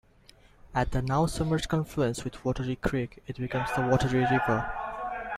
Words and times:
At 0.73 0.93
the 0.93 1.03
now-submerged 1.03 1.69
confluence 1.69 2.23
with 2.23 2.33
Wateree 2.43 2.81
Creek, 2.81 3.21
it 3.27 3.37
becomes 3.37 3.69
the 3.75 3.81
Wateree 3.83 4.27
River. 4.31 4.67